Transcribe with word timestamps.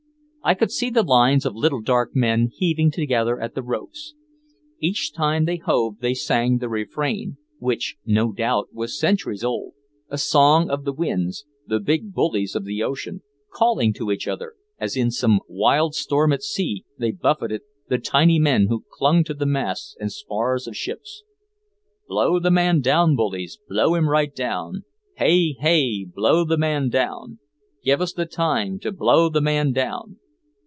I 0.43 0.55
could 0.55 0.71
see 0.71 0.89
the 0.89 1.03
lines 1.03 1.45
of 1.45 1.53
little 1.55 1.83
dark 1.83 2.15
men 2.15 2.49
heaving 2.51 2.89
together 2.89 3.39
at 3.39 3.53
the 3.53 3.61
ropes. 3.61 4.15
Each 4.79 5.13
time 5.13 5.45
they 5.45 5.57
hove 5.57 5.99
they 5.99 6.15
sang 6.15 6.57
the 6.57 6.67
refrain, 6.67 7.37
which, 7.59 7.97
no 8.07 8.31
doubt, 8.31 8.69
was 8.73 8.97
centuries 8.99 9.43
old, 9.43 9.73
a 10.09 10.17
song 10.17 10.67
of 10.71 10.83
the 10.83 10.93
winds, 10.93 11.45
the 11.67 11.79
big 11.79 12.11
bullies 12.13 12.55
of 12.55 12.65
the 12.65 12.81
ocean, 12.81 13.21
calling 13.53 13.93
to 13.93 14.09
each 14.09 14.27
other 14.27 14.55
as 14.79 14.97
in 14.97 15.11
some 15.11 15.41
wild 15.47 15.93
storm 15.93 16.33
at 16.33 16.41
sea 16.41 16.85
they 16.97 17.11
buffeted 17.11 17.61
the 17.87 17.99
tiny 17.99 18.39
men 18.39 18.65
who 18.65 18.83
clung 18.91 19.23
to 19.25 19.35
the 19.35 19.45
masts 19.45 19.95
and 19.99 20.11
spars 20.11 20.65
of 20.65 20.75
ships: 20.75 21.21
"Blow 22.07 22.39
the 22.39 22.49
man 22.49 22.81
down, 22.81 23.15
bullies, 23.15 23.59
Blow 23.69 23.93
him 23.93 24.09
right 24.09 24.33
down! 24.33 24.85
Hey! 25.17 25.51
Hey! 25.53 26.03
Blow 26.03 26.43
the 26.43 26.57
man 26.57 26.89
down! 26.89 27.37
Give 27.83 28.01
us 28.01 28.11
the 28.11 28.25
time 28.25 28.79
to 28.79 28.91
blow 28.91 29.29
the 29.29 29.39
man 29.39 29.71
down!" 29.71 30.17